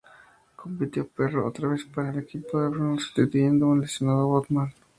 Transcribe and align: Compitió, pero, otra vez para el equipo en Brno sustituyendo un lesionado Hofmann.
Compitió, 0.55 1.07
pero, 1.15 1.45
otra 1.45 1.67
vez 1.67 1.85
para 1.85 2.09
el 2.09 2.17
equipo 2.17 2.59
en 2.59 2.71
Brno 2.71 2.99
sustituyendo 2.99 3.67
un 3.67 3.81
lesionado 3.81 4.29
Hofmann. 4.29 4.73